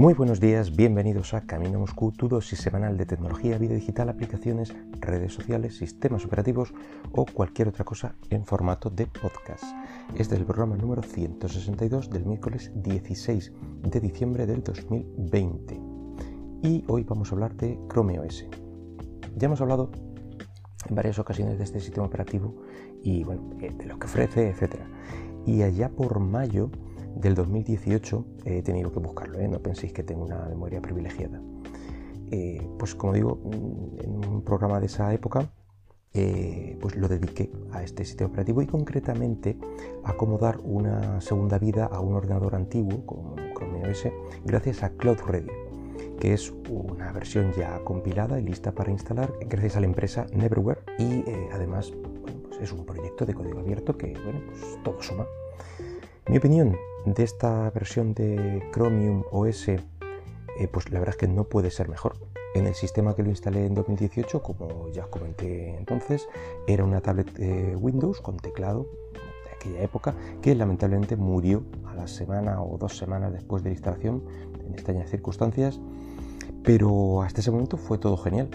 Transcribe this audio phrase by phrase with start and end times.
[0.00, 4.74] Muy buenos días, bienvenidos a Camino Moscú, tu dosis semanal de tecnología, vida digital, aplicaciones,
[4.98, 6.72] redes sociales, sistemas operativos
[7.12, 9.62] o cualquier otra cosa en formato de podcast.
[10.16, 13.52] Este es el programa número 162 del miércoles 16
[13.82, 15.78] de diciembre del 2020.
[16.62, 18.46] Y hoy vamos a hablar de Chrome OS.
[19.36, 19.90] Ya hemos hablado
[20.88, 22.56] en varias ocasiones de este sistema operativo
[23.02, 24.76] y bueno, eh, de lo que ofrece, etc.
[25.44, 26.70] Y allá por mayo
[27.16, 29.48] del 2018 he tenido que buscarlo, ¿eh?
[29.48, 31.40] no penséis que tengo una memoria privilegiada.
[32.30, 35.50] Eh, pues como digo, mm, en un programa de esa época,
[36.12, 39.56] eh, pues lo dediqué a este sistema operativo y concretamente
[40.04, 44.08] a cómo dar una segunda vida a un ordenador antiguo como Chrome OS
[44.44, 45.52] gracias a Cloud Ready,
[46.18, 50.82] que es una versión ya compilada y lista para instalar gracias a la empresa Neverware
[50.98, 51.92] y además
[52.42, 55.26] pues es un proyecto de código abierto que bueno, pues todo suma.
[56.30, 59.80] Mi opinión de esta versión de Chromium OS, eh,
[60.70, 62.18] pues la verdad es que no puede ser mejor.
[62.54, 66.28] En el sistema que lo instalé en 2018, como ya comenté entonces,
[66.68, 68.86] era una tablet eh, Windows con teclado
[69.44, 73.74] de aquella época que lamentablemente murió a la semana o dos semanas después de la
[73.74, 74.22] instalación
[74.64, 75.80] en extrañas circunstancias,
[76.62, 78.50] pero hasta ese momento fue todo genial.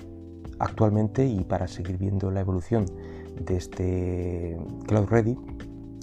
[0.60, 2.86] Actualmente y para seguir viendo la evolución
[3.38, 5.38] de este Cloud Ready,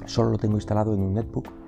[0.04, 1.61] solo lo tengo instalado en un netbook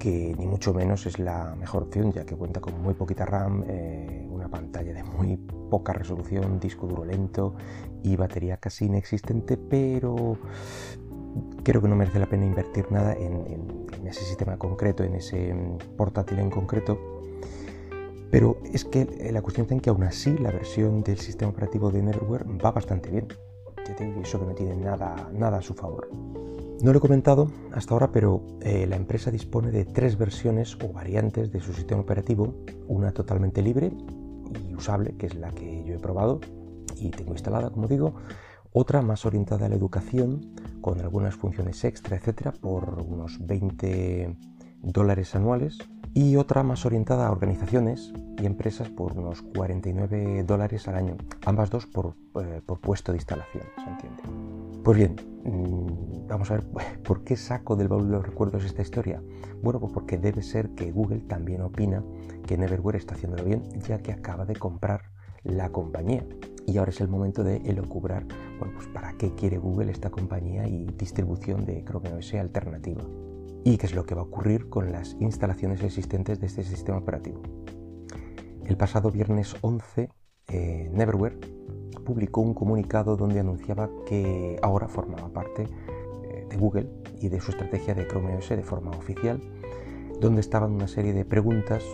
[0.00, 3.64] que ni mucho menos es la mejor opción, ya que cuenta con muy poquita RAM,
[3.68, 7.54] eh, una pantalla de muy poca resolución, disco duro lento
[8.02, 10.38] y batería casi inexistente, pero
[11.62, 15.96] creo que no merece la pena invertir nada en, ese sistema concreto, en ese mm,
[15.96, 16.98] portátil en concreto.
[18.30, 21.90] Pero es que la cuestión está en que aún así la versión del sistema operativo
[21.90, 23.28] de Neverware va bastante bien.
[23.86, 26.08] Ya tengo eso que no tiene nada, nada a su favor.
[26.82, 30.90] No lo he comentado hasta ahora, pero eh, la empresa dispone de tres versiones o
[30.90, 33.92] variantes de su sistema operativo, una totalmente libre
[34.66, 36.40] y usable, que es la que yo he probado
[36.96, 38.14] y tengo instalada, como digo,
[38.72, 44.34] otra más orientada a la educación, con algunas funciones extra, etcétera, por unos 20
[44.82, 45.76] dólares anuales,
[46.14, 51.70] y otra más orientada a organizaciones y empresas por unos 49 dólares al año, ambas
[51.70, 54.22] dos por, eh, por puesto de instalación, ¿se entiende?
[54.82, 56.64] Pues bien, mm, vamos a ver
[57.04, 59.22] por qué saco del baúl de los recuerdos esta historia.
[59.62, 62.02] Bueno, pues porque debe ser que Google también opina
[62.46, 65.02] que Neverware está haciéndolo bien, ya que acaba de comprar
[65.42, 66.26] la compañía.
[66.66, 68.26] Y ahora es el momento de elocubrar,
[68.58, 73.02] pues para qué quiere Google esta compañía y distribución de Chrome OS alternativa.
[73.62, 76.98] Y qué es lo que va a ocurrir con las instalaciones existentes de este sistema
[76.98, 77.42] operativo.
[78.64, 80.08] El pasado viernes 11,
[80.48, 81.38] eh, Neverware
[82.04, 85.68] publicó un comunicado donde anunciaba que ahora formaba parte
[86.24, 86.88] eh, de Google
[87.20, 89.40] y de su estrategia de Chrome OS de forma oficial,
[90.20, 91.84] donde estaban una serie de preguntas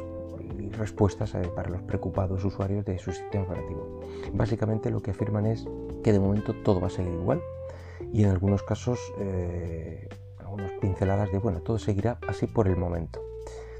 [0.59, 4.01] y respuestas eh, para los preocupados usuarios de su sistema operativo.
[4.33, 5.67] Básicamente lo que afirman es
[6.05, 7.41] que de momento todo va a seguir igual
[8.13, 9.01] y en algunos casos
[10.59, 13.21] eh, pinceladas de bueno, todo seguirá así por el momento.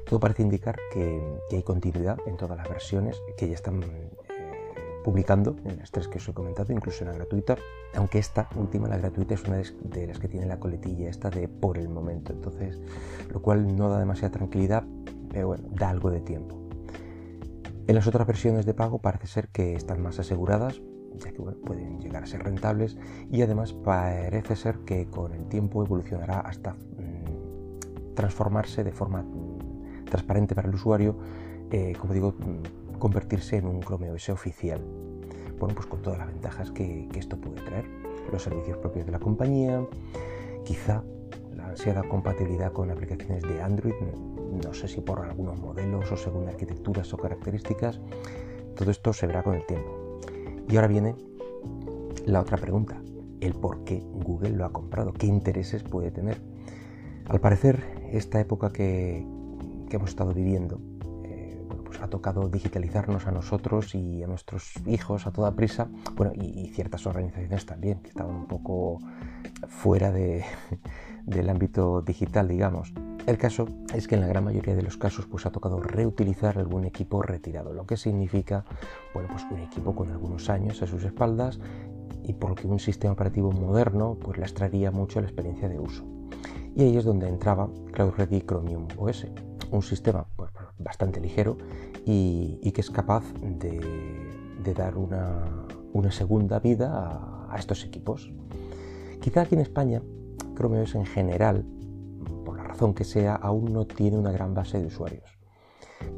[0.05, 1.21] Todo parece indicar que,
[1.51, 3.81] hay continuidad en todas las versiones que ya están
[5.03, 7.55] publicando en las tres que os he comentado, incluso en la gratuita,
[7.95, 11.47] aunque esta última, la gratuita, es una de las que tiene la coletilla esta de
[11.47, 12.77] por el momento, entonces,
[13.31, 14.83] lo cual no da demasiada tranquilidad,
[15.31, 16.57] pero bueno, da algo de tiempo.
[17.87, 20.81] En las otras versiones de pago parece ser que están más aseguradas,
[21.15, 22.97] ya que pueden llegar a ser rentables
[23.31, 30.05] y además parece ser que con el tiempo evolucionará hasta mm, transformarse de forma mm,
[30.05, 31.17] transparente para el usuario,
[31.71, 34.81] eh, como digo, mm, convertirse en un Chrome OS oficial.
[35.59, 37.85] Bueno, pues con todas las ventajas que, esto puede traer.
[38.31, 39.85] Los servicios propios de la compañía,
[40.63, 41.03] quizá
[41.55, 43.93] la ansiada compatibilidad con aplicaciones de Android,
[44.63, 47.99] no sé si por algunos modelos o según arquitecturas o características,
[48.75, 50.06] todo esto se verá con el tiempo.
[50.69, 51.15] Y ahora viene
[52.25, 53.01] la otra pregunta,
[53.39, 56.41] el por qué Google lo ha comprado, qué intereses puede tener.
[57.27, 59.25] Al parecer, esta época que,
[59.89, 60.79] hemos estado viviendo
[62.01, 67.05] ha tocado digitalizarnos a nosotros y a nuestros hijos a toda prisa, bueno, y, ciertas
[67.05, 68.99] organizaciones también, que estaban un poco
[69.67, 70.43] fuera de,
[71.25, 72.93] del ámbito digital, digamos.
[73.27, 76.57] El caso es que en la gran mayoría de los casos pues ha tocado reutilizar
[76.57, 78.63] algún equipo retirado, lo que significa,
[79.13, 81.59] bueno, pues un equipo con algunos años a sus espaldas
[82.23, 85.77] y por lo que un sistema operativo moderno pues les traería mucho la experiencia de
[85.77, 86.05] uso.
[86.73, 89.27] Y ahí es donde entraba Cloud Ready Chromium OS,
[89.71, 91.57] un sistema pues, bastante ligero
[92.05, 98.31] y, que es capaz de, dar una, segunda vida a, estos equipos.
[99.19, 100.01] Quizá aquí en España,
[100.55, 101.65] Chrome OS en general,
[102.77, 105.23] por la razón que sea, aún no tiene una gran base de usuarios.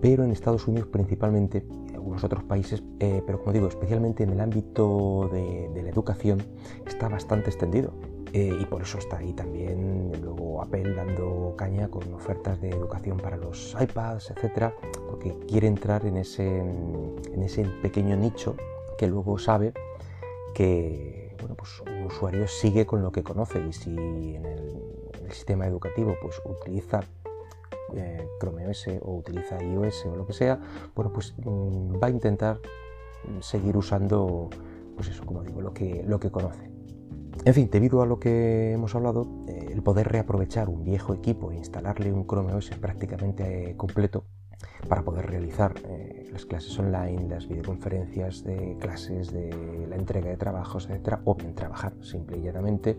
[0.01, 4.31] pero en Estados Unidos principalmente, en algunos otros países, eh, pero como digo, especialmente en
[4.31, 6.43] el ámbito de, la educación,
[6.85, 7.93] está bastante extendido.
[8.33, 13.17] Eh, y por eso está ahí también luego Apple dando caña con ofertas de educación
[13.17, 14.73] para los iPads, etcétera,
[15.09, 18.55] porque quiere entrar en ese, en ese pequeño nicho
[18.99, 19.73] que luego sabe
[20.53, 23.89] que bueno, pues un usuario sigue con lo que conoce y si
[24.35, 27.01] en el, sistema educativo pues utiliza
[27.95, 30.59] eh, Chrome OS o utiliza iOS o lo que sea,
[30.95, 32.59] bueno, pues mm, va a intentar
[33.41, 34.49] seguir usando,
[34.95, 36.69] pues eso, como digo, lo que, lo que conoce.
[37.45, 41.51] En fin, debido a lo que hemos hablado, eh, el poder reaprovechar un viejo equipo
[41.51, 44.25] e instalarle un Chrome OS prácticamente completo
[44.87, 50.37] para poder realizar eh, las clases online, las videoconferencias de clases, de la entrega de
[50.37, 52.97] trabajos, etcétera, o bien trabajar simple y llanamente,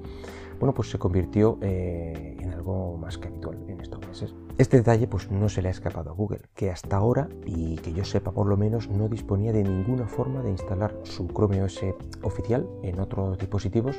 [0.58, 4.34] bueno, pues se convirtió eh, en algo más que habitual en estos meses.
[4.58, 7.92] Este detalle pues no se le ha escapado a Google, que hasta ahora, y que
[7.92, 11.80] yo sepa por lo menos, no disponía de ninguna forma de instalar su Chrome OS
[12.22, 13.96] oficial en otros dispositivos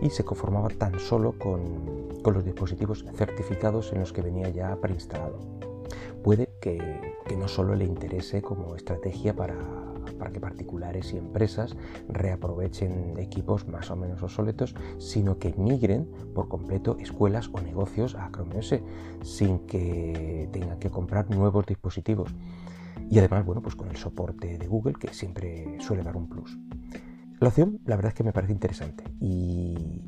[0.00, 4.74] y se conformaba tan solo con, con los dispositivos certificados en los que venía ya
[4.76, 5.61] preinstalado
[6.62, 9.56] puede que, no solo le interese como estrategia para,
[10.32, 11.76] que particulares y empresas
[12.08, 18.30] reaprovechen equipos más o menos obsoletos, sino que migren por completo escuelas o negocios a
[18.30, 18.76] Chrome OS
[19.22, 22.34] sin que tengan que comprar nuevos dispositivos.
[23.10, 26.58] Y además, bueno, pues con el soporte de Google, que siempre suele dar un plus.
[27.40, 30.02] La opción, la verdad es que me parece interesante y,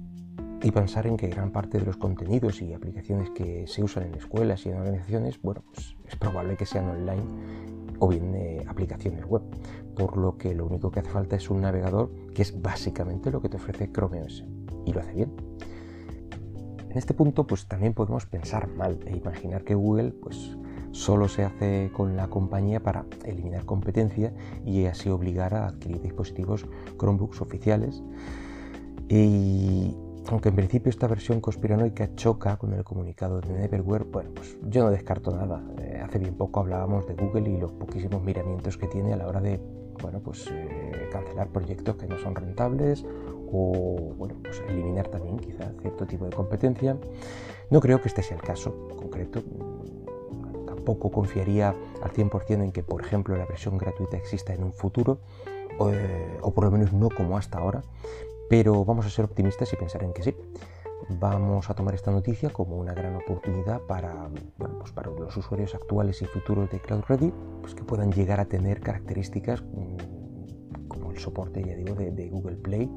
[0.64, 4.14] y pensar en que gran parte de los contenidos y aplicaciones que se usan en
[4.14, 7.22] escuelas y en organizaciones, bueno, pues es probable que sean online
[7.98, 9.42] o bien eh, aplicaciones web,
[9.96, 13.40] por lo que lo único que hace falta es un navegador que es básicamente lo
[13.40, 14.44] que te ofrece Chrome OS
[14.84, 15.32] y lo hace bien.
[16.90, 20.56] En este punto, pues también podemos pensar mal e imaginar que Google, pues
[20.92, 24.32] solo se hace con la compañía para eliminar competencia
[24.64, 26.66] y así obligar a adquirir dispositivos
[26.96, 28.00] Chromebooks oficiales
[29.08, 29.94] y,
[30.28, 34.84] aunque en principio esta versión conspiranoica choca con el comunicado de Neverware, bueno, pues yo
[34.84, 35.62] no descarto nada.
[36.04, 39.40] Hace bien poco hablábamos de Google y los poquísimos miramientos que tiene a la hora
[39.40, 39.58] de,
[40.02, 43.06] bueno, pues eh, cancelar proyectos que no son rentables
[43.50, 46.98] o, bueno, pues eliminar también quizá cierto tipo de competencia.
[47.70, 49.42] No creo que este sea el caso concreto.
[50.66, 55.20] Tampoco confiaría al 100% en que, por ejemplo, la versión gratuita exista en un futuro,
[55.90, 57.82] eh, o por lo menos no como hasta ahora,
[58.50, 60.36] pero vamos a ser optimistas y pensar en que sí.
[61.08, 66.22] Vamos a tomar esta noticia como una gran oportunidad para, pues para los usuarios actuales
[66.22, 71.18] y futuros de Cloud Ready, pues que puedan llegar a tener características mm, como el
[71.18, 72.90] soporte, ya digo, de, de Google Play.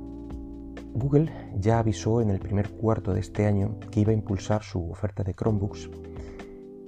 [0.94, 4.90] Google ya avisó en el primer cuarto de este año que iba a impulsar su
[4.90, 5.90] oferta de Chromebooks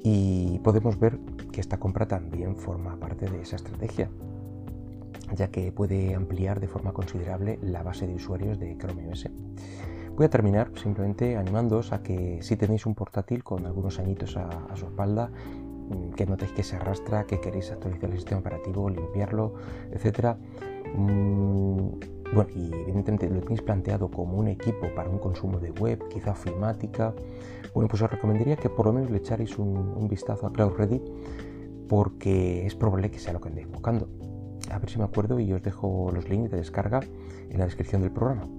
[0.04, 1.20] y podemos ver
[1.52, 4.10] que esta compra también forma parte de esa estrategia
[5.36, 9.30] ya que puede ampliar de forma considerable la base de usuarios de Chrome OS.
[10.20, 14.76] Voy a terminar simplemente animándoos a que si tenéis un portátil con algunos añitos a,
[14.76, 19.54] su espalda, mm, que notéis que se arrastra, que queréis actualizar el sistema operativo, limpiarlo,
[19.94, 20.36] etc.
[20.94, 21.88] Mm,
[22.34, 26.32] bueno, y evidentemente lo tenéis planteado como un equipo para un consumo de web, quizá
[26.32, 27.14] ofimática,
[27.74, 30.74] bueno, pues os recomendaría que por lo menos le echarais un, un vistazo a Cloud
[30.74, 31.02] Ready
[31.88, 34.10] porque es probable que sea lo que andéis buscando
[34.70, 37.00] a ver si me acuerdo y os dejo los links de descarga
[37.50, 38.59] en la descripción del programa.